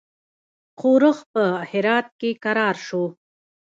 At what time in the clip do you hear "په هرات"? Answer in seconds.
1.33-2.07